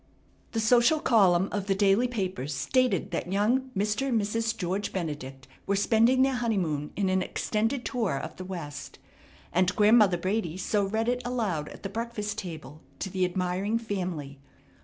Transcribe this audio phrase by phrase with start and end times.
[0.53, 4.07] The social column of the daily papers stated that young Mr.
[4.07, 4.57] and Mrs.
[4.57, 8.97] George Benedict were spending their honeymoon in an extended tour of the West,
[9.53, 14.39] and Grandmother Brady so read it aloud at the breakfast table to the admiring family.